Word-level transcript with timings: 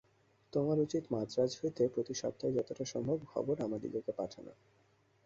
তোমার 0.53 0.77
উচিত 0.79 1.03
মান্দ্রাজ 1.11 1.51
হইতে 1.59 1.83
প্রতি 1.87 2.13
সপ্তাহে 2.13 2.55
যতটা 2.57 2.83
সম্ভব 2.85 3.17
খবর 3.25 3.55
আমাদিগকে 3.61 4.11
পাঠান। 4.11 4.45